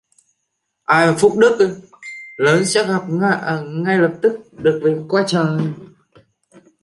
Ai 0.85 1.05
mà 1.07 1.13
phúc 1.17 1.33
đức 1.37 1.77
lớn 2.37 2.65
sẽ 2.65 2.97
ngay 3.67 3.97
lập 3.97 4.13
tức 4.21 4.39
được 4.51 4.79
về 4.83 4.97
cõi 5.09 5.23
trời 5.27 5.59